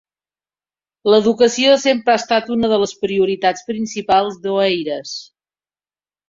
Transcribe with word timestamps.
L'educació 1.13 1.75
sempre 1.83 2.13
ha 2.15 2.21
estat 2.21 2.49
una 2.55 2.71
de 2.71 2.79
les 2.85 2.95
prioritats 3.03 3.67
principals 3.69 4.41
d'Oeiras. 4.47 5.15